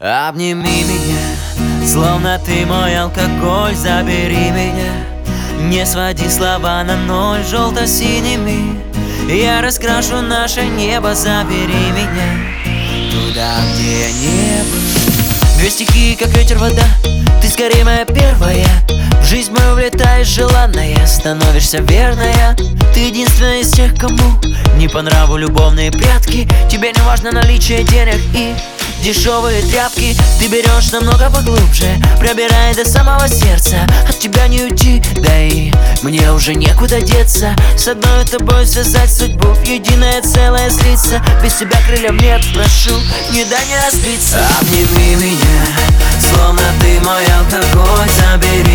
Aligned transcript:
Обними 0.00 0.84
меня, 0.84 1.84
словно 1.84 2.38
ты 2.38 2.64
мой 2.66 2.96
алкоголь 2.96 3.74
Забери 3.74 4.52
меня, 4.52 4.92
не 5.62 5.84
своди 5.84 6.28
слова 6.28 6.84
на 6.84 6.96
ноль 6.96 7.42
Желто-синими 7.44 8.80
я 9.28 9.60
раскрашу 9.60 10.20
наше 10.20 10.64
небо 10.66 11.16
Забери 11.16 11.90
меня. 11.90 13.10
Туда, 13.10 13.56
где 13.74 14.02
я 14.02 14.12
не 14.12 14.62
был 14.62 15.58
Две 15.58 15.68
стихии, 15.68 16.14
как 16.14 16.28
ветер, 16.28 16.58
вода. 16.58 16.86
Ты 17.42 17.48
скорее 17.48 17.82
моя 17.82 18.04
первая. 18.04 18.68
В 19.20 19.26
жизнь 19.26 19.52
мою 19.52 19.74
влетаешь 19.74 20.28
желанная. 20.28 21.04
Становишься 21.08 21.78
верная. 21.78 22.54
Ты 22.94 23.00
единственная 23.00 23.62
из 23.62 23.72
тех, 23.72 23.96
кому 23.96 24.40
Не 24.76 24.86
по 24.86 25.02
нраву 25.02 25.36
любовные 25.36 25.90
прятки. 25.90 26.48
Тебе 26.70 26.92
не 26.92 27.00
важно 27.00 27.32
наличие 27.32 27.82
денег 27.82 28.20
и 28.32 28.54
Дешевые 29.02 29.62
тряпки 29.62 30.16
ты 30.38 30.48
берешь 30.48 30.92
намного 30.92 31.30
поглубже. 31.30 31.86
Пробирая 32.18 32.74
до 32.74 32.84
самого 32.84 33.28
сердца 33.28 33.86
От 34.08 34.18
тебя 34.18 34.48
не 34.48 34.62
уйти, 34.64 35.02
да 35.16 35.40
и 35.40 35.72
мне 36.02 36.32
уже 36.32 36.54
некуда 36.54 37.00
деться. 37.00 37.54
С 37.76 37.88
одной 37.88 38.24
тобой 38.24 38.66
связать 38.66 39.12
судьбу 39.12 39.48
в 39.48 39.64
единое 39.64 40.20
целое 40.22 40.70
слиться. 40.70 41.22
Без 41.42 41.54
тебя 41.54 41.78
крыльев 41.86 42.20
нет, 42.20 42.42
прошу, 42.54 42.98
не 43.32 43.44
дай 43.44 43.64
мне 43.66 43.78
разбиться. 43.86 44.38
Обними 44.60 45.14
меня, 45.14 45.66
словно 46.20 46.62
ты 46.80 47.00
мой 47.00 47.24
алкоголь 47.24 48.08
Забери 48.18 48.67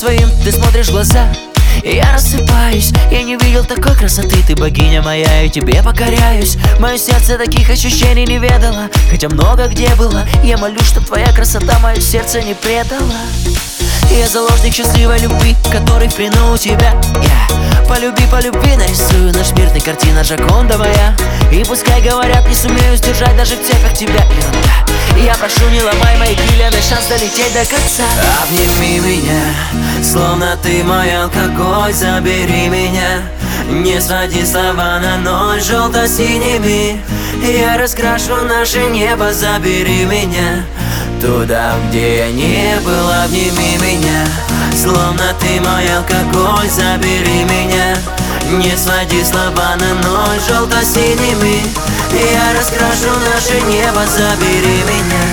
своим 0.00 0.30
ты 0.42 0.50
смотришь 0.50 0.88
в 0.88 0.92
глаза. 0.92 1.28
Я 1.84 2.10
рассыпаюсь, 2.14 2.90
я 3.10 3.22
не 3.22 3.36
видел 3.36 3.66
такой 3.66 3.94
красоты. 3.94 4.42
Ты 4.46 4.56
богиня 4.56 5.02
моя, 5.02 5.42
и 5.42 5.50
тебе 5.50 5.82
покоряюсь. 5.82 6.56
Мое 6.78 6.96
сердце 6.96 7.36
таких 7.36 7.68
ощущений 7.68 8.24
не 8.24 8.38
ведало. 8.38 8.88
Хотя 9.10 9.28
много 9.28 9.68
где 9.68 9.94
было 9.96 10.24
Я 10.42 10.56
молю, 10.56 10.80
чтоб 10.80 11.04
твоя 11.04 11.30
красота 11.32 11.78
мое 11.80 12.00
сердце 12.00 12.42
не 12.42 12.54
предала. 12.54 13.20
Я 14.10 14.26
заложник 14.26 14.72
счастливой 14.72 15.18
любви, 15.18 15.54
который 15.70 16.08
в 16.08 16.14
плену 16.14 16.54
у 16.54 16.56
тебя. 16.56 16.94
Yeah. 17.22 17.59
Полюби, 17.90 18.22
полюби, 18.30 18.76
нарисую 18.76 19.34
наш 19.34 19.52
мир, 19.52 19.68
ты 19.70 19.80
картина 19.80 20.20
Джаконда 20.20 20.78
моя. 20.78 21.14
И 21.52 21.64
пускай 21.64 22.00
говорят, 22.00 22.48
не 22.48 22.54
сумею 22.54 22.96
сдержать 22.96 23.36
даже 23.36 23.56
в 23.56 23.66
цепях 23.66 23.92
тебя 23.92 24.24
Ерунда 24.24 24.90
я 25.24 25.34
прошу, 25.34 25.68
не 25.70 25.82
ломай 25.82 26.16
мои 26.18 26.34
крылья, 26.34 26.70
дай 26.70 26.80
шанс 26.82 27.06
долететь 27.08 27.52
до 27.52 27.64
конца. 27.64 28.04
Обними 28.42 29.00
меня, 29.00 29.42
словно 30.02 30.56
ты 30.62 30.82
мой 30.82 31.14
алкоголь 31.14 31.92
Забери 31.92 32.68
меня, 32.68 33.22
не 33.68 34.00
своди 34.00 34.44
слова 34.44 34.98
на 35.00 35.18
ноль 35.18 35.60
Желто-синими 35.60 37.00
я 37.42 37.76
раскрашу 37.76 38.36
наше 38.44 38.80
небо 38.86 39.32
Забери 39.32 40.04
меня. 40.04 40.64
Туда, 41.20 41.74
где 41.88 42.18
я 42.18 42.30
не 42.30 42.80
был 42.80 43.10
Обними 43.24 43.76
словно 44.76 45.34
ты 45.40 45.60
мой 45.60 45.96
алкоголь 45.96 46.68
Забери 46.68 47.44
меня, 47.44 47.96
не 48.50 48.76
своди 48.76 49.22
слова 49.24 49.76
на 49.76 49.94
ноль 50.02 50.40
Желто-синими 50.48 51.62
я 52.12 52.58
раскрашу 52.58 53.12
наше 53.32 53.60
небо 53.62 54.04
Забери 54.06 54.82
меня. 54.84 55.24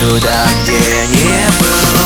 Туда, 0.00 0.46
где 0.64 1.06
не 1.06 1.46
был 1.58 2.05